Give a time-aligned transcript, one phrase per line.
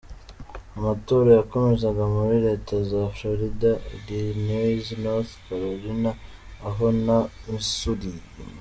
[0.77, 3.71] Amatora yakomezaga muri leta za Florida,
[4.15, 6.11] Illinois, North Carolina,
[6.67, 7.17] Ohio na
[7.51, 8.09] Missouri.